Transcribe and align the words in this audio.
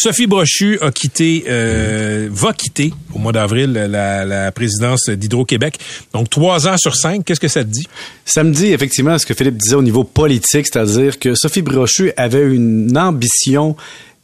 Sophie 0.00 0.28
Brochu 0.28 0.78
a 0.80 0.92
quitté, 0.92 1.44
euh, 1.48 2.28
va 2.30 2.52
quitter 2.52 2.92
au 3.12 3.18
mois 3.18 3.32
d'avril 3.32 3.72
la, 3.72 4.52
présidence 4.52 5.08
d'Hydro-Québec. 5.08 5.76
Donc, 6.12 6.30
trois 6.30 6.68
ans 6.68 6.76
sur 6.78 6.94
cinq, 6.94 7.24
qu'est-ce 7.24 7.40
que 7.40 7.48
ça 7.48 7.64
te 7.64 7.68
dit? 7.68 7.88
Ça 8.24 8.44
me 8.44 8.52
dit 8.52 8.72
effectivement 8.72 9.18
ce 9.18 9.26
que 9.26 9.34
Philippe 9.34 9.56
disait 9.56 9.74
au 9.74 9.82
niveau 9.82 10.04
politique, 10.04 10.66
c'est-à-dire 10.72 11.18
que 11.18 11.34
Sophie 11.34 11.62
Brochu 11.62 12.12
avait 12.16 12.46
une 12.46 12.96
ambition 12.96 13.74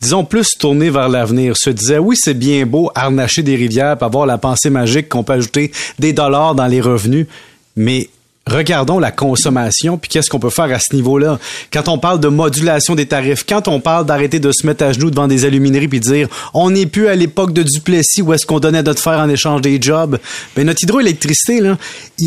disons, 0.00 0.24
plus 0.24 0.50
tournée 0.58 0.90
vers 0.90 1.08
l'avenir, 1.08 1.56
se 1.56 1.70
disait, 1.70 1.96
oui, 1.96 2.14
c'est 2.18 2.34
bien 2.34 2.66
beau 2.66 2.90
harnacher 2.94 3.42
des 3.42 3.56
rivières, 3.56 3.96
avoir 4.02 4.26
la 4.26 4.36
pensée 4.36 4.68
magique 4.68 5.08
qu'on 5.08 5.24
peut 5.24 5.32
ajouter 5.32 5.72
des 5.98 6.12
dollars 6.12 6.54
dans 6.54 6.66
les 6.66 6.82
revenus, 6.82 7.26
mais 7.74 8.10
regardons 8.46 8.98
la 8.98 9.10
consommation, 9.10 9.96
puis 9.96 10.10
qu'est-ce 10.10 10.28
qu'on 10.28 10.38
peut 10.38 10.50
faire 10.50 10.66
à 10.66 10.78
ce 10.78 10.94
niveau-là. 10.94 11.38
Quand 11.72 11.88
on 11.88 11.98
parle 11.98 12.20
de 12.20 12.28
modulation 12.28 12.94
des 12.94 13.06
tarifs, 13.06 13.44
quand 13.48 13.68
on 13.68 13.80
parle 13.80 14.04
d'arrêter 14.04 14.38
de 14.38 14.52
se 14.52 14.66
mettre 14.66 14.84
à 14.84 14.92
genoux 14.92 15.10
devant 15.10 15.28
des 15.28 15.44
alumineries 15.44 15.88
puis 15.88 16.00
dire 16.00 16.28
on 16.52 16.70
n'est 16.70 16.86
plus 16.86 17.08
à 17.08 17.14
l'époque 17.14 17.52
de 17.52 17.62
Duplessis 17.62 18.22
où 18.22 18.32
est-ce 18.34 18.44
qu'on 18.44 18.60
donnait 18.60 18.82
notre 18.82 19.00
fer 19.00 19.18
en 19.18 19.28
échange 19.28 19.62
des 19.62 19.80
jobs, 19.80 20.18
ben 20.56 20.66
notre 20.66 20.82
hydroélectricité, 20.82 21.60
là, 21.60 21.78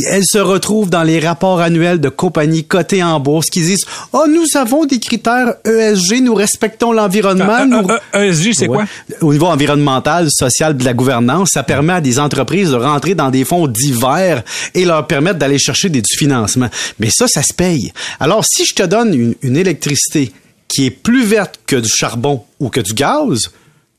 elle 0.09 0.23
se 0.25 0.39
retrouve 0.39 0.89
dans 0.89 1.03
les 1.03 1.19
rapports 1.19 1.61
annuels 1.61 2.01
de 2.01 2.09
compagnies 2.09 2.63
cotées 2.63 3.03
en 3.03 3.19
bourse 3.19 3.49
qui 3.49 3.61
disent 3.61 3.85
oh 4.13 4.25
nous 4.27 4.59
avons 4.59 4.85
des 4.85 4.99
critères 4.99 5.53
ESG, 5.65 6.21
nous 6.23 6.35
respectons 6.35 6.91
l'environnement. 6.91 7.65
ESG, 8.13 8.53
c'est 8.53 8.67
quoi? 8.67 8.85
Au 9.21 9.33
niveau 9.33 9.47
environnemental, 9.47 10.27
social, 10.31 10.75
de 10.75 10.83
la 10.83 10.93
gouvernance, 10.93 11.49
ça 11.53 11.63
permet 11.63 11.93
à 11.93 12.01
des 12.01 12.19
entreprises 12.19 12.71
de 12.71 12.75
rentrer 12.75 13.13
dans 13.13 13.29
des 13.29 13.45
fonds 13.45 13.67
divers 13.67 14.43
et 14.73 14.85
leur 14.85 15.05
permettre 15.05 15.37
d'aller 15.39 15.59
chercher 15.59 15.89
des 15.89 16.01
financement. 16.15 16.69
Mais 16.99 17.09
ça, 17.11 17.27
ça 17.27 17.43
se 17.43 17.53
paye. 17.53 17.91
Alors, 18.19 18.45
si 18.45 18.65
je 18.65 18.75
te 18.75 18.83
donne 18.83 19.35
une, 19.41 19.57
électricité 19.57 20.31
qui 20.67 20.85
est 20.85 20.91
plus 20.91 21.23
verte 21.23 21.59
que 21.65 21.75
du 21.75 21.89
charbon 21.89 22.43
ou 22.59 22.69
que 22.69 22.79
du 22.79 22.93
gaz, 22.93 23.51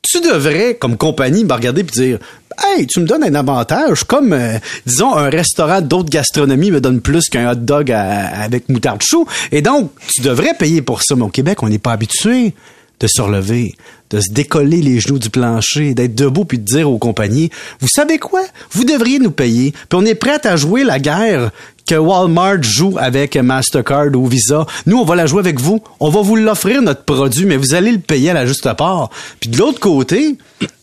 tu 0.03 0.21
devrais, 0.21 0.75
comme 0.75 0.97
compagnie, 0.97 1.45
me 1.45 1.53
regarder 1.53 1.81
et 1.81 1.85
dire 1.85 2.19
Hey, 2.61 2.87
tu 2.87 3.01
me 3.01 3.07
donnes 3.07 3.23
un 3.23 3.35
avantage, 3.35 4.03
comme, 4.05 4.33
euh, 4.33 4.59
disons, 4.85 5.15
un 5.15 5.31
restaurant 5.31 5.81
d'autres 5.81 6.11
gastronomies 6.11 6.73
me 6.73 6.81
donne 6.81 7.01
plus 7.01 7.29
qu'un 7.29 7.53
hot 7.53 7.57
dog 7.57 7.93
avec 7.93 8.69
moutarde 8.69 9.01
chou. 9.01 9.27
Et 9.53 9.63
donc, 9.63 9.93
tu 10.13 10.23
devrais 10.23 10.55
payer 10.55 10.83
pour 10.83 11.03
ça. 11.03 11.15
Mais 11.15 11.23
au 11.23 11.29
Québec, 11.29 11.63
on 11.63 11.69
n'est 11.69 11.79
pas 11.79 11.93
habitué 11.93 12.55
de 13.01 13.07
se 13.07 13.21
relever, 13.21 13.75
de 14.11 14.21
se 14.21 14.33
décoller 14.33 14.83
les 14.83 15.01
genoux 15.01 15.19
du 15.19 15.31
plancher, 15.31 15.95
d'être 15.95 16.15
debout 16.15 16.45
puis 16.45 16.59
de 16.59 16.65
dire 16.65 16.91
aux 16.91 16.99
compagnies, 16.99 17.51
vous 17.81 17.89
savez 17.89 18.19
quoi? 18.19 18.43
Vous 18.73 18.85
devriez 18.85 19.19
nous 19.19 19.31
payer. 19.31 19.73
Puis 19.73 19.99
on 19.99 20.05
est 20.05 20.15
prêt 20.15 20.45
à 20.47 20.57
jouer 20.57 20.85
la 20.85 20.99
guerre 20.99 21.51
que 21.89 21.95
Walmart 21.95 22.63
joue 22.63 22.97
avec 22.99 23.35
Mastercard 23.37 24.15
ou 24.15 24.27
Visa. 24.27 24.67
Nous, 24.85 24.99
on 24.99 25.05
va 25.05 25.17
la 25.17 25.25
jouer 25.25 25.41
avec 25.41 25.59
vous. 25.59 25.83
On 26.01 26.11
va 26.11 26.21
vous 26.21 26.37
l'offrir, 26.37 26.83
notre 26.83 27.03
produit, 27.03 27.47
mais 27.47 27.57
vous 27.57 27.75
allez 27.75 27.91
le 27.91 27.99
payer 27.99 28.31
à 28.31 28.35
la 28.35 28.45
juste 28.45 28.71
part. 28.75 29.09
Puis 29.41 29.49
de 29.49 29.57
l'autre 29.57 29.81
côté, 29.81 30.37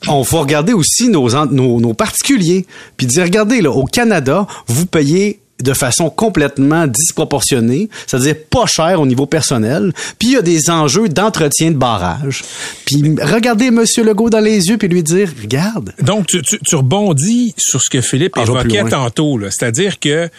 on 0.07 0.23
faut 0.23 0.39
regarder 0.39 0.73
aussi 0.73 1.07
nos, 1.09 1.29
nos, 1.45 1.79
nos 1.79 1.93
particuliers. 1.93 2.65
Puis 2.97 3.05
dire, 3.05 3.23
regardez, 3.23 3.61
là, 3.61 3.69
au 3.69 3.85
Canada, 3.85 4.47
vous 4.65 4.87
payez 4.87 5.41
de 5.61 5.73
façon 5.73 6.09
complètement 6.09 6.85
disproportionnée, 6.87 7.89
c'est-à-dire 8.07 8.35
pas 8.49 8.65
cher 8.65 8.99
au 8.99 9.05
niveau 9.05 9.25
personnel. 9.25 9.93
Puis 10.19 10.29
il 10.29 10.33
y 10.33 10.37
a 10.37 10.41
des 10.41 10.69
enjeux 10.69 11.07
d'entretien 11.07 11.71
de 11.71 11.77
barrage. 11.77 12.43
Puis 12.85 13.15
regardez 13.21 13.71
Monsieur 13.71 14.03
Legault 14.03 14.29
dans 14.29 14.41
les 14.41 14.67
yeux 14.67 14.77
puis 14.77 14.87
lui 14.87 15.03
dire, 15.03 15.29
regarde. 15.41 15.93
Donc 16.01 16.27
tu, 16.27 16.41
tu, 16.41 16.75
rebondis 16.75 17.53
sur 17.57 17.81
ce 17.81 17.89
que 17.89 18.01
Philippe 18.01 18.33
ah, 18.35 18.41
évoquait 18.41 18.83
tantôt, 18.89 19.39
c'est-à-dire 19.49 19.99
que 19.99 20.29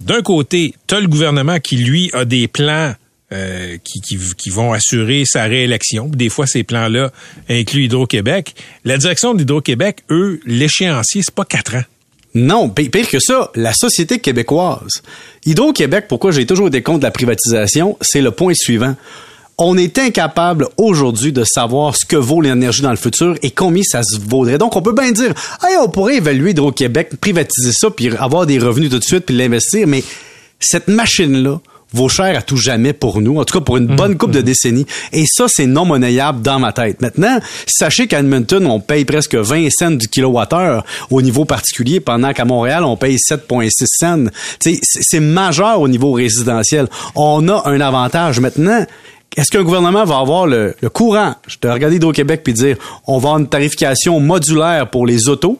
d'un 0.00 0.22
côté, 0.22 0.74
tu 0.86 1.00
le 1.00 1.08
gouvernement 1.08 1.60
qui, 1.60 1.76
lui, 1.76 2.10
a 2.12 2.24
des 2.24 2.48
plans 2.48 2.94
euh, 3.32 3.78
qui, 3.82 4.00
qui, 4.00 4.18
qui, 4.36 4.50
vont 4.50 4.72
assurer 4.72 5.24
sa 5.26 5.44
réélection. 5.44 6.08
Des 6.08 6.28
fois, 6.28 6.46
ces 6.46 6.62
plans-là 6.62 7.10
incluent 7.48 7.84
Hydro-Québec. 7.84 8.54
La 8.84 8.98
direction 8.98 9.34
d'Hydro-Québec, 9.34 10.04
eux, 10.10 10.40
l'échéancier, 10.44 11.22
c'est 11.24 11.34
pas 11.34 11.44
quatre 11.44 11.76
ans. 11.76 11.84
Non, 12.34 12.68
pire 12.68 13.08
que 13.08 13.20
ça, 13.20 13.50
la 13.54 13.72
société 13.72 14.18
québécoise. 14.18 15.02
Hydro-Québec, 15.46 16.06
pourquoi 16.08 16.32
j'ai 16.32 16.46
toujours 16.46 16.68
été 16.68 16.82
contre 16.82 17.04
la 17.04 17.12
privatisation, 17.12 17.96
c'est 18.00 18.20
le 18.20 18.32
point 18.32 18.54
suivant 18.54 18.96
on 19.58 19.76
est 19.76 19.98
incapable 19.98 20.68
aujourd'hui 20.76 21.32
de 21.32 21.44
savoir 21.44 21.96
ce 21.96 22.04
que 22.04 22.16
vaut 22.16 22.40
l'énergie 22.40 22.82
dans 22.82 22.90
le 22.90 22.96
futur 22.96 23.36
et 23.42 23.50
combien 23.50 23.82
ça 23.84 24.02
se 24.02 24.18
vaudrait. 24.18 24.58
Donc, 24.58 24.76
on 24.76 24.82
peut 24.82 24.94
bien 24.94 25.12
dire, 25.12 25.32
hey, 25.62 25.76
on 25.80 25.88
pourrait 25.88 26.16
évaluer 26.16 26.50
Hydro-Québec, 26.50 27.12
privatiser 27.20 27.72
ça, 27.72 27.90
puis 27.90 28.14
avoir 28.16 28.46
des 28.46 28.58
revenus 28.58 28.90
tout 28.90 28.98
de 28.98 29.04
suite, 29.04 29.26
puis 29.26 29.36
l'investir, 29.36 29.86
mais 29.86 30.02
cette 30.60 30.88
machine-là, 30.88 31.60
vaut 31.94 32.08
cher 32.08 32.36
à 32.36 32.42
tout 32.42 32.56
jamais 32.56 32.92
pour 32.92 33.20
nous, 33.20 33.38
en 33.38 33.44
tout 33.44 33.58
cas 33.58 33.64
pour 33.64 33.76
une 33.76 33.86
bonne 33.86 34.18
coupe 34.18 34.32
de 34.32 34.40
mm-hmm. 34.40 34.44
décennies. 34.44 34.86
Et 35.12 35.24
ça, 35.26 35.46
c'est 35.48 35.66
non 35.66 35.84
monnayable 35.84 36.42
dans 36.42 36.58
ma 36.58 36.72
tête. 36.72 37.00
Maintenant, 37.00 37.38
sachez 37.66 38.08
qu'à 38.08 38.18
Edmonton, 38.18 38.66
on 38.66 38.80
paye 38.80 39.04
presque 39.04 39.36
20 39.36 39.68
cents 39.70 39.92
du 39.92 40.08
kilowattheure 40.08 40.84
au 41.10 41.22
niveau 41.22 41.44
particulier, 41.44 42.00
pendant 42.00 42.32
qu'à 42.32 42.44
Montréal, 42.44 42.84
on 42.84 42.96
paye 42.96 43.16
7,6 43.16 43.70
cents. 43.86 44.24
C'est 44.60 45.20
majeur 45.20 45.80
au 45.80 45.88
niveau 45.88 46.12
résidentiel. 46.12 46.88
On 47.14 47.48
a 47.48 47.62
un 47.68 47.80
avantage. 47.80 48.40
Maintenant, 48.40 48.84
est-ce 49.36 49.50
qu'un 49.50 49.62
gouvernement 49.62 50.04
va 50.04 50.18
avoir 50.18 50.46
le, 50.46 50.74
courant 50.92 51.34
de 51.60 51.68
regarder 51.68 51.96
Hydro-Québec 51.96 52.42
puis 52.44 52.52
dire 52.52 52.76
on 53.06 53.18
va 53.18 53.30
avoir 53.30 53.38
une 53.38 53.48
tarification 53.48 54.20
modulaire 54.20 54.88
pour 54.90 55.06
les 55.06 55.28
autos? 55.28 55.58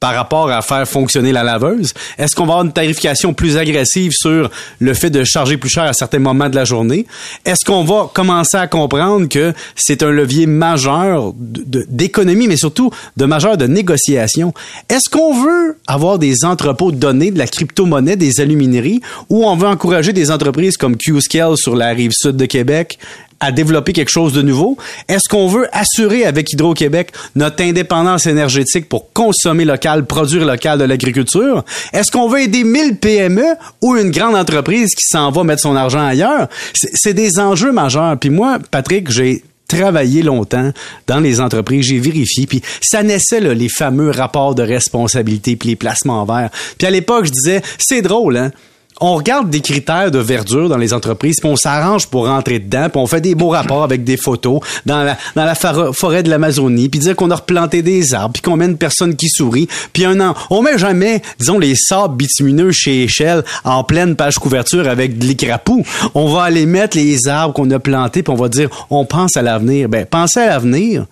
Par 0.00 0.14
rapport 0.14 0.50
à 0.50 0.62
faire 0.62 0.86
fonctionner 0.86 1.32
la 1.32 1.42
laveuse? 1.42 1.94
Est-ce 2.18 2.34
qu'on 2.34 2.44
va 2.44 2.54
avoir 2.54 2.66
une 2.66 2.72
tarification 2.72 3.32
plus 3.32 3.56
agressive 3.56 4.12
sur 4.12 4.50
le 4.78 4.94
fait 4.94 5.10
de 5.10 5.24
charger 5.24 5.56
plus 5.56 5.70
cher 5.70 5.84
à 5.84 5.92
certains 5.92 6.18
moments 6.18 6.48
de 6.48 6.54
la 6.54 6.64
journée? 6.64 7.06
Est-ce 7.44 7.64
qu'on 7.64 7.84
va 7.84 8.10
commencer 8.12 8.56
à 8.56 8.66
comprendre 8.66 9.28
que 9.28 9.54
c'est 9.74 10.02
un 10.02 10.10
levier 10.10 10.46
majeur 10.46 11.32
d'économie, 11.36 12.46
mais 12.46 12.56
surtout 12.56 12.90
de 13.16 13.24
majeur 13.24 13.56
de 13.56 13.66
négociation? 13.66 14.52
Est-ce 14.88 15.08
qu'on 15.10 15.42
veut 15.42 15.78
avoir 15.86 16.18
des 16.18 16.44
entrepôts 16.44 16.92
de 16.92 16.96
données, 16.96 17.30
de 17.30 17.38
la 17.38 17.46
crypto-monnaie, 17.46 18.16
des 18.16 18.40
alumineries, 18.40 19.00
ou 19.30 19.46
on 19.46 19.56
veut 19.56 19.68
encourager 19.68 20.12
des 20.12 20.30
entreprises 20.30 20.76
comme 20.76 20.96
Qscale 20.96 21.56
sur 21.56 21.74
la 21.74 21.88
rive 21.90 22.12
sud 22.12 22.36
de 22.36 22.46
Québec, 22.46 22.98
à 23.40 23.52
développer 23.52 23.92
quelque 23.92 24.10
chose 24.10 24.32
de 24.32 24.42
nouveau? 24.42 24.76
Est-ce 25.08 25.28
qu'on 25.28 25.48
veut 25.48 25.68
assurer 25.72 26.24
avec 26.24 26.52
Hydro-Québec 26.52 27.12
notre 27.34 27.62
indépendance 27.62 28.26
énergétique 28.26 28.88
pour 28.88 29.12
consommer 29.12 29.64
local, 29.64 30.06
produire 30.06 30.44
local 30.44 30.78
de 30.78 30.84
l'agriculture? 30.84 31.64
Est-ce 31.92 32.10
qu'on 32.10 32.28
veut 32.28 32.40
aider 32.40 32.64
1000 32.64 32.96
PME 32.96 33.46
ou 33.82 33.96
une 33.96 34.10
grande 34.10 34.36
entreprise 34.36 34.94
qui 34.94 35.04
s'en 35.06 35.30
va 35.30 35.44
mettre 35.44 35.62
son 35.62 35.76
argent 35.76 36.04
ailleurs? 36.04 36.48
C'est 36.74 37.14
des 37.14 37.38
enjeux 37.38 37.72
majeurs. 37.72 38.18
Puis 38.18 38.30
moi, 38.30 38.58
Patrick, 38.70 39.10
j'ai 39.10 39.42
travaillé 39.68 40.22
longtemps 40.22 40.72
dans 41.06 41.20
les 41.20 41.40
entreprises, 41.40 41.86
j'ai 41.86 41.98
vérifié, 41.98 42.46
puis 42.46 42.62
ça 42.80 43.02
naissait 43.02 43.40
là, 43.40 43.52
les 43.52 43.68
fameux 43.68 44.10
rapports 44.10 44.54
de 44.54 44.62
responsabilité 44.62 45.56
puis 45.56 45.70
les 45.70 45.76
placements 45.76 46.24
verts. 46.24 46.50
Puis 46.78 46.86
à 46.86 46.90
l'époque, 46.90 47.26
je 47.26 47.32
disais, 47.32 47.62
c'est 47.78 48.02
drôle, 48.02 48.36
hein? 48.36 48.52
On 49.00 49.16
regarde 49.16 49.50
des 49.50 49.60
critères 49.60 50.10
de 50.10 50.18
verdure 50.18 50.68
dans 50.68 50.76
les 50.76 50.92
entreprises, 50.92 51.36
puis 51.40 51.48
on 51.48 51.56
s'arrange 51.56 52.06
pour 52.06 52.26
rentrer 52.26 52.58
dedans, 52.58 52.88
puis 52.88 53.00
on 53.00 53.06
fait 53.06 53.20
des 53.20 53.34
beaux 53.34 53.50
rapports 53.50 53.82
avec 53.82 54.04
des 54.04 54.16
photos 54.16 54.60
dans 54.86 55.04
la, 55.34 55.54
forêt 55.92 56.22
de 56.22 56.30
l'Amazonie, 56.30 56.88
puis 56.88 57.00
dire 57.00 57.16
qu'on 57.16 57.30
a 57.30 57.36
replanté 57.36 57.82
des 57.82 58.14
arbres, 58.14 58.34
puis 58.34 58.42
qu'on 58.42 58.56
met 58.56 58.66
une 58.66 58.78
personne 58.78 59.16
qui 59.16 59.28
sourit, 59.28 59.68
puis 59.92 60.04
un 60.04 60.20
an, 60.20 60.34
on 60.50 60.62
met 60.62 60.78
jamais, 60.78 61.22
disons, 61.38 61.58
les 61.58 61.74
sables 61.74 62.16
bitumineux 62.16 62.72
chez 62.72 63.04
Échelle 63.04 63.44
en 63.64 63.84
pleine 63.84 64.16
page 64.16 64.36
couverture 64.36 64.88
avec 64.88 65.18
de 65.18 65.26
l'écrapou. 65.26 65.84
On 66.14 66.32
va 66.32 66.42
aller 66.42 66.66
mettre 66.66 66.96
les 66.96 67.28
arbres 67.28 67.54
qu'on 67.54 67.70
a 67.70 67.78
plantés, 67.78 68.22
puis 68.22 68.32
on 68.32 68.36
va 68.36 68.48
dire, 68.48 68.68
on 68.90 69.04
pense 69.04 69.36
à 69.36 69.42
l'avenir. 69.42 69.88
Ben, 69.88 70.06
penser 70.06 70.40
à 70.40 70.46
l'avenir, 70.46 71.06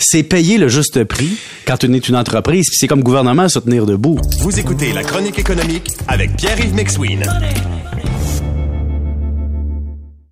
c'est 0.00 0.22
payer 0.22 0.58
le 0.58 0.68
juste 0.68 1.02
prix 1.04 1.36
quand 1.66 1.82
on 1.84 1.92
est 1.92 2.08
une 2.08 2.14
entreprise, 2.14 2.66
puis 2.68 2.76
c'est 2.78 2.86
comme 2.86 3.02
gouvernement 3.02 3.48
se 3.48 3.58
tenir 3.58 3.84
debout. 3.84 4.16
Vous 4.40 4.58
écoutez 4.58 4.92
La 4.92 5.02
Chronique 5.02 5.40
économique 5.40 5.90
avec 6.06 6.36
Pierre-Yves 6.36 6.72
McSween. 6.72 7.24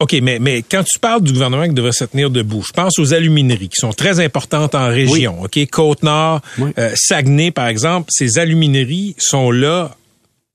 OK, 0.00 0.16
mais, 0.22 0.40
mais 0.40 0.62
quand 0.62 0.82
tu 0.82 0.98
parles 0.98 1.22
du 1.22 1.32
gouvernement 1.32 1.68
qui 1.68 1.74
devrait 1.74 1.92
se 1.92 2.04
tenir 2.04 2.28
debout, 2.28 2.62
je 2.66 2.72
pense 2.72 2.98
aux 2.98 3.14
alumineries 3.14 3.68
qui 3.68 3.78
sont 3.78 3.92
très 3.92 4.18
importantes 4.18 4.74
en 4.74 4.88
région. 4.88 5.42
OK, 5.42 5.58
Côte-Nord, 5.70 6.40
euh, 6.60 6.92
Saguenay, 6.96 7.52
par 7.52 7.68
exemple, 7.68 8.08
ces 8.10 8.38
alumineries 8.38 9.14
sont 9.18 9.52
là 9.52 9.96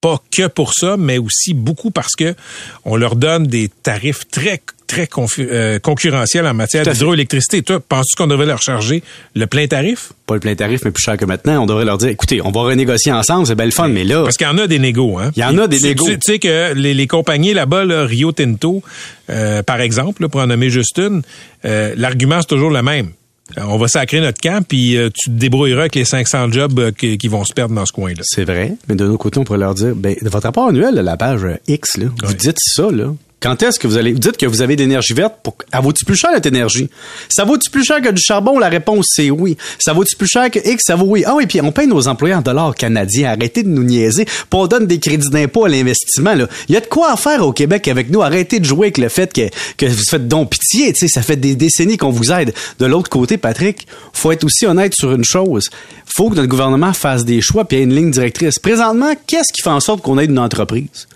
pas 0.01 0.21
que 0.31 0.47
pour 0.47 0.74
ça, 0.74 0.97
mais 0.97 1.18
aussi 1.18 1.53
beaucoup 1.53 1.91
parce 1.91 2.15
que 2.15 2.36
on 2.83 2.97
leur 2.97 3.15
donne 3.15 3.47
des 3.47 3.69
tarifs 3.69 4.27
très 4.30 4.62
très 4.89 5.07
euh, 5.39 5.80
concurrentiels 5.80 6.45
en 6.47 6.53
matière 6.53 6.83
d'hydroélectricité. 6.83 7.62
Toi, 7.62 7.80
penses-tu 7.80 8.15
qu'on 8.18 8.27
devrait 8.27 8.47
leur 8.47 8.62
charger 8.62 9.03
le 9.36 9.47
plein 9.47 9.68
tarif? 9.68 10.12
Pas 10.25 10.33
le 10.33 10.39
plein 10.39 10.56
tarif, 10.56 10.81
mais 10.83 10.91
plus 10.91 11.03
cher 11.03 11.15
que 11.15 11.25
maintenant. 11.25 11.63
On 11.63 11.65
devrait 11.65 11.86
leur 11.86 11.97
dire, 11.97 12.09
écoutez, 12.09 12.41
on 12.41 12.51
va 12.51 12.62
renégocier 12.62 13.12
ensemble, 13.12 13.47
c'est 13.47 13.56
belle 13.56 13.71
fun, 13.71 13.88
mais 13.88 14.03
là... 14.03 14.24
Parce 14.24 14.38
qu'il 14.38 14.47
y 14.47 14.50
en 14.50 14.57
a 14.57 14.68
des 14.68 14.80
négos, 14.80 15.19
hein? 15.19 15.31
Il 15.36 15.41
y 15.41 15.45
en 15.45 15.57
a 15.57 15.68
des 15.68 15.80
négos. 15.80 16.07
Tu, 16.07 16.18
sais 16.21 16.39
que 16.39 16.74
les, 16.74 17.07
compagnies 17.07 17.53
là-bas, 17.53 17.86
Rio 18.06 18.31
Tinto, 18.31 18.81
euh, 19.30 19.63
par 19.63 19.80
exemple, 19.80 20.27
pour 20.27 20.41
en 20.41 20.47
nommer 20.47 20.69
juste 20.69 20.97
une, 20.97 21.21
euh, 21.65 21.94
l'argument, 21.95 22.42
c'est 22.42 22.47
toujours 22.47 22.71
le 22.71 22.81
même 22.81 23.12
on 23.57 23.77
va 23.77 23.88
sacrer 23.88 24.21
notre 24.21 24.39
camp, 24.39 24.63
puis 24.65 24.97
euh, 24.97 25.09
tu 25.13 25.30
te 25.30 25.35
débrouilleras 25.35 25.81
avec 25.81 25.95
les 25.95 26.06
500 26.06 26.51
jobs 26.51 26.80
euh, 26.80 26.92
qui, 26.92 27.27
vont 27.27 27.44
se 27.44 27.53
perdre 27.53 27.74
dans 27.74 27.85
ce 27.85 27.92
coin-là. 27.92 28.21
C'est 28.24 28.45
vrai, 28.45 28.75
mais 28.88 28.95
de 28.95 29.06
l'autre 29.06 29.18
côté, 29.18 29.39
on 29.39 29.44
pourrait 29.44 29.59
leur 29.59 29.74
dire, 29.74 29.95
ben, 29.95 30.15
votre 30.21 30.45
rapport 30.45 30.68
annuel, 30.68 30.95
la 30.95 31.18
page 31.18 31.45
X, 31.68 31.97
là, 31.97 32.06
vous 32.24 32.33
dites 32.33 32.59
ça, 32.59 32.89
là, 32.92 33.13
quand 33.39 33.63
est-ce 33.63 33.80
que 33.80 33.88
vous 33.88 33.97
allez, 33.97 34.13
vous 34.13 34.19
dites 34.19 34.38
que 34.38 34.45
vous 34.45 34.62
avez 34.62 34.75
de 34.75 34.81
l'énergie 34.81 35.13
verte 35.13 35.36
pour, 35.41 35.56
elle 35.71 35.81
vaut-tu 35.81 36.03
plus 36.03 36.15
cher, 36.15 36.31
cette 36.33 36.45
énergie? 36.45 36.89
Ça 37.30 37.45
vaut-tu 37.45 37.69
plus 37.69 37.86
cher 37.86 38.01
que 38.01 38.09
du 38.09 38.21
charbon? 38.21 38.59
La 38.59 38.69
réponse, 38.69 39.07
c'est 39.09 39.30
oui. 39.30 39.57
Ça 39.80 39.94
vaut-tu 39.94 40.15
plus 40.15 40.27
cher 40.27 40.51
que 40.51 40.59
X? 40.59 40.83
Ça 40.86 40.95
vaut 40.95 41.06
oui. 41.06 41.24
Ah 41.25 41.36
oui, 41.36 41.45
puis 41.47 41.62
on 41.62 41.71
paye 41.71 41.88
nos 41.88 42.07
employés 42.07 42.36
en 42.36 42.41
dollars 42.41 42.75
canadiens. 42.75 43.31
Arrêtez 43.31 43.63
de 43.63 43.69
nous 43.69 43.83
niaiser. 43.83 44.25
Puis 44.25 44.45
on 44.51 44.68
donne 44.68 44.88
des 44.88 45.00
crédits 45.00 45.30
d'impôt 45.30 45.65
à 45.65 45.69
l'investissement. 45.69 46.33
Il 46.68 46.74
y 46.74 46.77
a 46.77 46.81
de 46.81 46.88
quoi 46.88 47.15
faire 47.15 47.45
au 47.45 47.53
Québec 47.53 47.88
avec 47.88 48.09
nous. 48.09 48.21
Arrêtez 48.21 48.59
de 48.59 48.65
jouer 48.65 48.88
avec 48.88 48.97
le 48.97 49.09
fait 49.09 49.31
que, 49.33 49.85
vous 49.85 50.03
faites 50.09 50.27
donc 50.27 50.51
pitié, 50.51 50.92
tu 50.94 51.00
sais. 51.00 51.07
Ça 51.07 51.21
fait 51.21 51.38
des 51.38 51.56
décennies 51.56 51.97
qu'on 51.97 52.12
vous 52.12 52.31
aide. 52.31 52.53
De 52.80 52.85
l'autre 52.85 53.09
côté, 53.09 53.38
Patrick, 53.38 53.88
faut 54.13 54.31
être 54.31 54.44
aussi 54.44 54.65
honnête 54.65 54.94
sur 54.94 55.13
une 55.13 55.24
chose. 55.24 55.69
Faut 56.06 56.30
que 56.30 56.35
notre 56.35 56.50
gouvernement 56.50 56.94
fasse 56.94 57.25
des 57.25 57.42
choix 57.42 57.65
puis 57.65 57.77
il 57.77 57.80
y 57.80 57.83
a 57.83 57.85
une 57.85 57.95
ligne 57.95 58.12
directrice. 58.12 58.59
Présentement, 58.59 59.13
qu'est-ce 59.27 59.53
qui 59.53 59.62
fait 59.62 59.69
en 59.69 59.80
sorte 59.80 60.01
qu'on 60.01 60.18
aide 60.19 60.30
une 60.30 60.39
entreprise? 60.39 61.07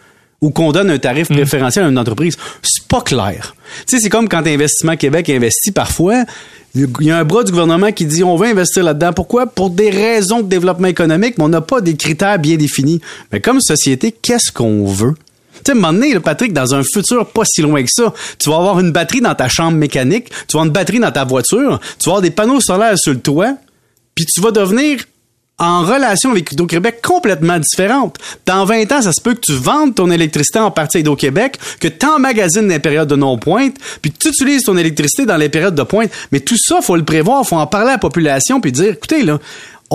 Ou 0.43 0.49
qu'on 0.51 0.73
donne 0.73 0.89
un 0.89 0.99
tarif 0.99 1.29
mm. 1.29 1.35
préférentiel 1.35 1.85
à 1.85 1.87
une 1.87 1.97
entreprise. 1.97 2.37
C'est 2.61 2.85
pas 2.87 3.01
clair. 3.01 3.55
Tu 3.87 3.95
sais, 3.95 4.03
c'est 4.03 4.09
comme 4.09 4.27
quand 4.27 4.45
Investissement 4.45 4.97
Québec 4.97 5.29
investit 5.29 5.71
parfois. 5.71 6.25
Il 6.75 6.89
y 6.99 7.11
a 7.11 7.17
un 7.17 7.23
bras 7.23 7.43
du 7.43 7.51
gouvernement 7.51 7.91
qui 7.91 8.05
dit 8.05 8.23
on 8.23 8.35
veut 8.35 8.47
investir 8.47 8.83
là-dedans. 8.83 9.13
Pourquoi? 9.13 9.45
Pour 9.45 9.69
des 9.69 9.89
raisons 9.89 10.41
de 10.41 10.47
développement 10.47 10.87
économique, 10.87 11.37
mais 11.37 11.45
on 11.45 11.49
n'a 11.49 11.61
pas 11.61 11.79
des 11.79 11.95
critères 11.95 12.39
bien 12.39 12.57
définis. 12.57 12.99
Mais 13.31 13.39
comme 13.39 13.61
société, 13.61 14.11
qu'est-ce 14.11 14.51
qu'on 14.51 14.85
veut? 14.85 15.13
Tu 15.53 15.59
sais, 15.65 15.71
à 15.71 15.75
un 15.75 15.75
moment 15.75 15.93
donné, 15.93 16.19
Patrick, 16.19 16.51
dans 16.51 16.75
un 16.75 16.83
futur 16.83 17.25
pas 17.27 17.43
si 17.45 17.61
loin 17.61 17.81
que 17.81 17.89
ça, 17.89 18.13
tu 18.37 18.49
vas 18.49 18.57
avoir 18.57 18.79
une 18.81 18.91
batterie 18.91 19.21
dans 19.21 19.35
ta 19.35 19.47
chambre 19.47 19.77
mécanique, 19.77 20.29
tu 20.29 20.57
vas 20.57 20.59
avoir 20.59 20.65
une 20.65 20.73
batterie 20.73 20.99
dans 20.99 21.11
ta 21.11 21.23
voiture, 21.23 21.79
tu 21.99 22.05
vas 22.05 22.13
avoir 22.13 22.21
des 22.21 22.31
panneaux 22.31 22.59
solaires 22.59 22.97
sur 22.97 23.13
le 23.13 23.19
toit, 23.19 23.55
puis 24.13 24.25
tu 24.25 24.41
vas 24.41 24.51
devenir 24.51 24.99
en 25.59 25.83
relation 25.83 26.31
avec 26.31 26.51
Hydro-Québec 26.51 26.99
complètement 27.03 27.59
différente. 27.59 28.17
Dans 28.45 28.65
20 28.65 28.91
ans, 28.91 29.01
ça 29.01 29.13
se 29.13 29.21
peut 29.21 29.33
que 29.35 29.41
tu 29.41 29.53
vendes 29.53 29.95
ton 29.95 30.09
électricité 30.09 30.59
en 30.59 30.71
partie 30.71 30.97
à 30.97 30.99
Hydro-Québec, 31.01 31.57
que 31.79 31.87
tu 31.87 32.05
emmagasines 32.05 32.67
les 32.67 32.79
périodes 32.79 33.09
de 33.09 33.15
non-pointe, 33.15 33.75
puis 34.01 34.11
que 34.11 34.17
tu 34.17 34.29
utilises 34.29 34.63
ton 34.63 34.77
électricité 34.77 35.25
dans 35.25 35.37
les 35.37 35.49
périodes 35.49 35.75
de 35.75 35.83
pointe. 35.83 36.09
Mais 36.31 36.39
tout 36.39 36.57
ça, 36.57 36.81
faut 36.81 36.95
le 36.95 37.05
prévoir, 37.05 37.45
faut 37.45 37.55
en 37.55 37.67
parler 37.67 37.89
à 37.89 37.93
la 37.93 37.99
population, 37.99 38.61
puis 38.61 38.71
dire, 38.71 38.93
écoutez, 38.93 39.23
là, 39.23 39.39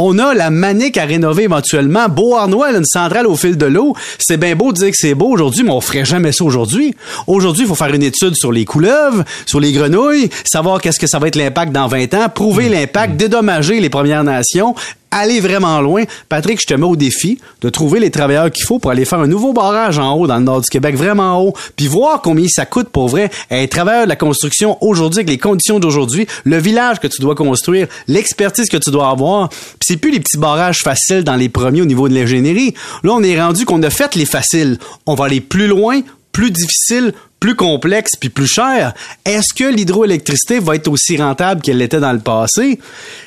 on 0.01 0.19
a 0.21 0.33
la 0.33 0.51
manique 0.51 0.97
à 0.97 1.05
rénover 1.05 1.45
éventuellement. 1.45 2.09
Beauharnois, 2.09 2.71
une 2.71 2.85
centrale 2.85 3.27
au 3.27 3.35
fil 3.35 3.59
de 3.59 3.67
l'eau. 3.67 3.97
C'est 4.21 4.37
bien 4.37 4.55
beau 4.55 4.73
de 4.73 4.79
dire 4.79 4.91
que 4.91 4.97
c'est 4.97 5.15
beau 5.15 5.29
aujourd'hui, 5.29 5.65
mais 5.65 5.73
on 5.73 5.81
ferait 5.81 6.05
jamais 6.05 6.31
ça 6.31 6.45
aujourd'hui. 6.45 6.95
Aujourd'hui, 7.27 7.65
il 7.65 7.69
faut 7.69 7.75
faire 7.75 7.93
une 7.93 8.05
étude 8.05 8.37
sur 8.37 8.53
les 8.53 8.65
couleuvres, 8.65 9.25
sur 9.45 9.59
les 9.59 9.73
grenouilles, 9.73 10.31
savoir 10.45 10.81
qu'est-ce 10.81 11.01
que 11.01 11.09
ça 11.09 11.19
va 11.19 11.27
être 11.27 11.37
l'impact 11.37 11.73
dans 11.73 11.89
20 11.89 12.15
ans, 12.15 12.29
prouver 12.33 12.69
mmh. 12.69 12.73
l'impact, 12.73 13.17
dédommager 13.17 13.81
les 13.81 13.91
Premières 13.91 14.23
Nations, 14.23 14.77
aller 15.11 15.41
vraiment 15.41 15.81
loin. 15.81 16.05
Patrick, 16.29 16.61
je 16.61 16.67
te 16.67 16.75
mets 16.75 16.87
au 16.87 16.97
défi 16.97 17.39
de 17.61 17.69
trouver 17.69 18.01
les 18.01 18.11
travailleurs 18.11 18.51
qu'il 18.51 18.65
faut 18.65 18.79
pour 18.79 18.91
aller 18.91 19.05
faire 19.05 19.21
un 19.21 19.27
nouveau 19.27 19.53
barrage 19.53 19.99
en 19.99 20.15
haut 20.15 20.27
dans 20.27 20.37
le 20.37 20.45
nord 20.45 20.61
du 20.61 20.69
Québec, 20.69 20.97
vraiment 20.97 21.43
haut, 21.43 21.55
puis 21.77 21.87
voir 21.87 22.23
combien 22.23 22.47
ça 22.49 22.67
coûte 22.67 22.89
pour 22.89 23.09
vrai 23.09 23.31
un 23.51 23.67
travailleur 23.67 24.05
de 24.05 24.09
la 24.09 24.17
construction 24.17 24.77
aujourd'hui 24.81 25.21
avec 25.21 25.31
les 25.31 25.39
conditions 25.39 25.79
d'aujourd'hui, 25.79 26.27
le 26.45 26.59
village 26.59 27.01
que 27.01 27.07
tu 27.07 27.21
dois 27.21 27.35
construire, 27.35 27.87
l'expertise 28.07 28.69
que 28.69 28.77
tu 28.77 28.91
dois 28.91 29.09
avoir. 29.11 29.49
Puis 29.49 29.87
c'est 29.87 29.97
plus 29.97 30.11
les 30.11 30.21
petits 30.21 30.39
barrages 30.39 30.81
faciles 30.83 31.25
dans 31.25 31.37
les 31.37 31.49
premiers 31.49 31.83
au 31.83 31.87
niveau 31.87 32.09
de 32.09 32.15
l'ingénierie. 32.15 32.75
Là, 33.03 33.13
on 33.15 33.23
est 33.23 33.41
rendu 33.41 33.65
qu'on 33.65 33.83
a 33.83 33.91
fait 33.91 34.15
les 34.15 34.27
faciles. 34.27 34.79
On 35.07 35.15
va 35.15 35.27
aller 35.27 35.41
plus 35.41 35.67
loin, 35.67 36.01
plus 36.33 36.51
difficile, 36.51 37.13
plus 37.41 37.55
complexe 37.55 38.13
puis 38.17 38.29
plus 38.29 38.47
cher. 38.47 38.95
Est-ce 39.25 39.55
que 39.55 39.65
l'hydroélectricité 39.65 40.59
va 40.59 40.75
être 40.75 40.89
aussi 40.89 41.17
rentable 41.17 41.61
qu'elle 41.61 41.79
l'était 41.79 42.01
dans 42.01 42.13
le 42.13 42.19
passé? 42.19 42.79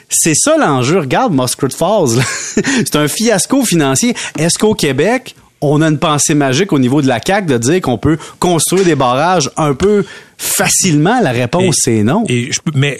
C'est 0.10 0.36
ça 0.36 0.58
l'enjeu. 0.58 1.00
Regarde 1.00 1.34
Muscat 1.34 1.70
Falls. 1.70 2.22
C'est 2.56 2.96
un 2.96 3.08
fiasco 3.08 3.64
financier. 3.64 4.16
Est-ce 4.38 4.58
qu'au 4.60 4.76
Québec, 4.76 5.36
on 5.62 5.82
a 5.82 5.88
une 5.88 6.00
pensée 6.00 6.34
magique 6.34 6.74
au 6.74 6.80
niveau 6.80 7.02
de 7.02 7.08
la 7.08 7.20
CAQ 7.26 7.48
de 7.48 7.58
dire 7.58 7.82
qu'on 7.82 7.98
peut 7.98 8.18
construire 8.40 8.84
des 8.84 8.96
barrages 8.96 9.50
un 9.58 9.74
peu 9.74 10.04
facilement? 10.38 11.20
La 11.22 11.32
réponse, 11.32 11.78
c'est 11.84 12.04
non. 12.04 12.26
Et 12.28 12.52
je 12.52 12.60
mais 12.74 12.98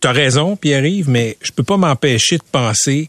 tu 0.00 0.08
as 0.08 0.12
raison, 0.12 0.56
Pierre-Yves, 0.56 1.08
mais 1.08 1.36
je 1.42 1.52
peux 1.52 1.62
pas 1.62 1.76
m'empêcher 1.76 2.38
de 2.38 2.44
penser 2.50 3.08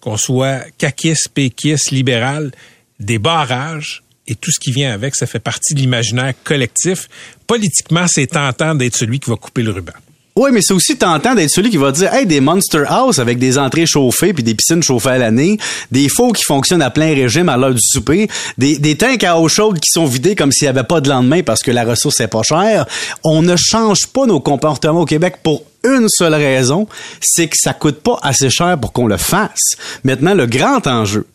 qu'on 0.00 0.16
soit 0.16 0.60
caquiste, 0.78 1.28
péquiste, 1.28 1.90
libéral, 1.90 2.52
des 3.00 3.18
barrages 3.18 4.02
et 4.28 4.34
tout 4.34 4.52
ce 4.52 4.60
qui 4.60 4.70
vient 4.70 4.92
avec, 4.92 5.16
ça 5.16 5.26
fait 5.26 5.38
partie 5.40 5.74
de 5.74 5.80
l'imaginaire 5.80 6.34
collectif. 6.44 7.08
Politiquement, 7.46 8.06
c'est 8.06 8.28
tentant 8.28 8.74
d'être 8.74 8.96
celui 8.96 9.18
qui 9.18 9.30
va 9.30 9.36
couper 9.36 9.62
le 9.62 9.72
ruban. 9.72 9.94
Oui, 10.38 10.50
mais 10.52 10.60
c'est 10.62 10.72
aussi 10.72 10.96
tentant 10.96 11.34
d'être 11.34 11.50
celui 11.50 11.68
qui 11.68 11.78
va 11.78 11.90
dire 11.90 12.14
hey 12.14 12.24
des 12.24 12.40
Monster 12.40 12.84
House 12.86 13.18
avec 13.18 13.40
des 13.40 13.58
entrées 13.58 13.86
chauffées 13.86 14.32
puis 14.32 14.44
des 14.44 14.54
piscines 14.54 14.84
chauffées 14.84 15.08
à 15.08 15.18
l'année, 15.18 15.58
des 15.90 16.08
faux 16.08 16.30
qui 16.30 16.44
fonctionnent 16.44 16.80
à 16.80 16.90
plein 16.90 17.12
régime 17.12 17.48
à 17.48 17.56
l'heure 17.56 17.74
du 17.74 17.82
souper, 17.82 18.28
des, 18.56 18.96
tanks 18.96 19.24
à 19.24 19.40
eau 19.40 19.48
chaude 19.48 19.80
qui 19.80 19.90
sont 19.90 20.06
vidés 20.06 20.36
comme 20.36 20.52
s'il 20.52 20.66
n'y 20.66 20.68
avait 20.68 20.84
pas 20.84 21.00
de 21.00 21.08
lendemain 21.08 21.42
parce 21.42 21.60
que 21.60 21.72
la 21.72 21.82
ressource 21.82 22.20
est 22.20 22.28
pas 22.28 22.44
chère. 22.44 22.86
On 23.24 23.42
ne 23.42 23.56
change 23.56 24.06
pas 24.06 24.26
nos 24.26 24.38
comportements 24.38 25.00
au 25.00 25.06
Québec 25.06 25.38
pour 25.42 25.64
une 25.82 26.08
seule 26.08 26.34
raison, 26.34 26.86
c'est 27.20 27.48
que 27.48 27.56
ça 27.56 27.72
coûte 27.72 28.00
pas 28.00 28.20
assez 28.22 28.48
cher 28.48 28.78
pour 28.78 28.92
qu'on 28.92 29.08
le 29.08 29.16
fasse. 29.16 29.76
Maintenant, 30.04 30.34
le 30.34 30.46
grand 30.46 30.86
enjeu, 30.86 31.26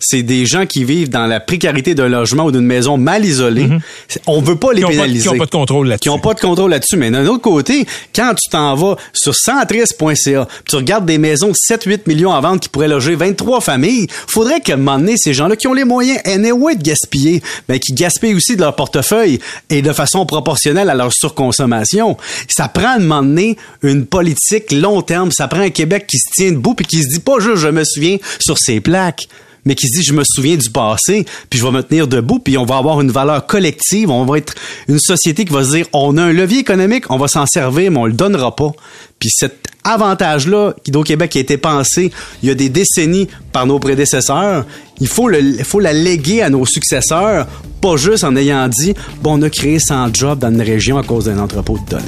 c'est 0.00 0.22
des 0.22 0.46
gens 0.46 0.66
qui 0.66 0.84
vivent 0.84 1.10
dans 1.10 1.26
la 1.26 1.40
précarité 1.40 1.94
d'un 1.94 2.08
logement 2.08 2.44
ou 2.44 2.52
d'une 2.52 2.66
maison 2.66 2.96
mal 2.96 3.24
isolée. 3.24 3.66
Mhm. 3.66 3.80
On 4.26 4.40
veut 4.40 4.56
pas 4.56 4.72
les 4.72 4.84
pénaliser. 4.84 5.28
qui 5.28 5.34
n'ont 5.34 5.38
pas 5.38 5.46
de 5.46 5.50
contrôle 5.50 5.88
là-dessus. 5.88 6.02
Qui 6.02 6.08
n'ont 6.08 6.18
pas 6.18 6.34
de 6.34 6.40
contrôle 6.40 6.70
là-dessus. 6.70 6.96
Mais 6.96 7.10
d'un 7.10 7.26
autre 7.26 7.42
côté, 7.42 7.86
quand 8.14 8.34
tu 8.34 8.50
t'en 8.50 8.74
vas 8.74 8.96
sur 9.12 9.34
centris.ca, 9.34 10.48
tu 10.68 10.76
regardes 10.76 11.06
des 11.06 11.18
maisons 11.18 11.48
de 11.48 11.54
7-8 11.54 12.02
millions 12.06 12.32
à 12.32 12.40
vendre 12.40 12.60
qui 12.60 12.68
pourraient 12.68 12.88
loger 12.88 13.14
23 13.14 13.60
familles, 13.60 14.06
faudrait 14.26 14.60
qu'à 14.60 14.74
un 14.74 14.76
moment 14.76 14.98
donné, 14.98 15.16
ces 15.16 15.34
gens-là 15.34 15.56
qui 15.56 15.66
ont 15.66 15.74
les 15.74 15.84
moyens, 15.84 16.20
anyway, 16.24 16.76
de 16.76 16.82
gaspiller, 16.82 17.42
mais 17.68 17.78
qui 17.78 17.92
gaspillent 17.92 18.34
aussi 18.34 18.56
de 18.56 18.60
leur 18.60 18.76
portefeuille 18.76 19.40
et 19.70 19.82
de 19.82 19.92
façon 19.92 20.24
proportionnelle 20.26 20.90
à 20.90 20.94
leur 20.94 21.12
surconsommation. 21.12 22.16
Ça 22.48 22.68
prend 22.68 22.88
à 22.88 22.96
un 22.96 22.98
moment 22.98 23.22
donné 23.22 23.56
une 23.82 24.06
politique 24.06 24.72
long 24.72 25.02
terme. 25.02 25.30
Ça 25.30 25.48
prend 25.48 25.60
un 25.60 25.70
Québec 25.70 26.06
qui 26.06 26.18
se 26.18 26.30
tient 26.32 26.52
debout 26.52 26.74
puis 26.74 26.86
qui 26.86 27.02
se 27.02 27.08
dit 27.08 27.20
pas 27.20 27.40
juste 27.40 27.56
je 27.56 27.68
me 27.68 27.84
souviens 27.84 28.18
sur 28.40 28.58
ses 28.58 28.80
plaques 28.80 29.28
mais 29.64 29.74
qui 29.74 29.88
se 29.88 29.98
dit 29.98 30.04
je 30.04 30.12
me 30.12 30.22
souviens 30.24 30.56
du 30.56 30.70
passé, 30.70 31.24
puis 31.50 31.58
je 31.58 31.64
vais 31.64 31.72
me 31.72 31.82
tenir 31.82 32.06
debout, 32.08 32.38
puis 32.38 32.58
on 32.58 32.64
va 32.64 32.76
avoir 32.76 33.00
une 33.00 33.10
valeur 33.10 33.46
collective, 33.46 34.10
on 34.10 34.24
va 34.24 34.38
être 34.38 34.54
une 34.88 34.98
société 34.98 35.44
qui 35.44 35.52
va 35.52 35.64
se 35.64 35.70
dire 35.70 35.86
on 35.92 36.16
a 36.16 36.22
un 36.24 36.32
levier 36.32 36.60
économique, 36.60 37.10
on 37.10 37.18
va 37.18 37.28
s'en 37.28 37.46
servir, 37.46 37.90
mais 37.90 37.98
on 37.98 38.06
le 38.06 38.12
donnera 38.12 38.54
pas. 38.54 38.72
Puis 39.18 39.30
cet 39.30 39.68
avantage-là 39.84 40.74
qui 40.84 40.94
au 40.94 41.02
Québec 41.02 41.36
a 41.36 41.40
été 41.40 41.56
pensé 41.56 42.10
il 42.42 42.48
y 42.48 42.52
a 42.52 42.54
des 42.54 42.68
décennies 42.68 43.28
par 43.52 43.66
nos 43.66 43.78
prédécesseurs, 43.78 44.66
il 45.00 45.08
faut, 45.08 45.28
le, 45.28 45.40
il 45.40 45.64
faut 45.64 45.80
la 45.80 45.92
léguer 45.92 46.42
à 46.42 46.50
nos 46.50 46.66
successeurs, 46.66 47.46
pas 47.80 47.96
juste 47.96 48.24
en 48.24 48.36
ayant 48.36 48.68
dit 48.68 48.94
bon 49.22 49.38
on 49.38 49.42
a 49.42 49.50
créé 49.50 49.78
100 49.78 50.14
jobs 50.14 50.38
dans 50.38 50.50
une 50.50 50.62
région 50.62 50.98
à 50.98 51.02
cause 51.02 51.26
d'un 51.26 51.38
entrepôt 51.38 51.78
de 51.78 51.90
données. 51.90 52.04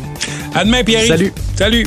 À 0.54 0.64
demain 0.64 0.83
Pierre. 0.85 1.07
Salut. 1.07 1.33
Salut. 1.57 1.87